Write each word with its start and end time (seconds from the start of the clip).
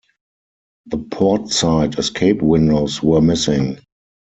The 0.87 0.97
port-side 0.97 1.99
escape 1.99 2.41
windows 2.41 3.03
were 3.03 3.21
missing. 3.21 3.77